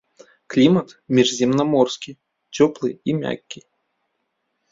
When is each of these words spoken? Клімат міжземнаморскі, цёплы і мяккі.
Клімат 0.53 0.93
міжземнаморскі, 1.17 2.11
цёплы 2.57 2.89
і 3.13 3.15
мяккі. 3.21 3.59